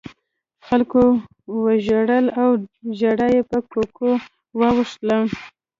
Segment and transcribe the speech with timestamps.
[0.67, 1.01] خلکو
[1.63, 2.49] وژړل او
[2.99, 4.09] ژړا په کوکو
[4.59, 5.17] واوښته.